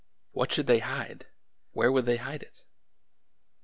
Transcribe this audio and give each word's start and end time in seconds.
What 0.31 0.51
should 0.51 0.65
they 0.65 0.79
hide? 0.79 1.27
Where 1.73 1.91
would 1.91 2.07
they 2.07 2.17
hide 2.17 2.41
it? 2.41 2.65